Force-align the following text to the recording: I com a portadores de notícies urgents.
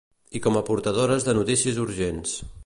I 0.37 0.39
com 0.45 0.57
a 0.61 0.63
portadores 0.69 1.27
de 1.29 1.37
notícies 1.41 1.79
urgents. 1.85 2.35